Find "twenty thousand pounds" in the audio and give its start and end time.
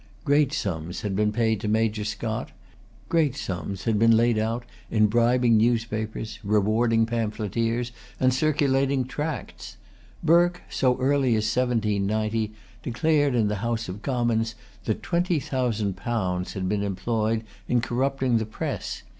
15.03-16.53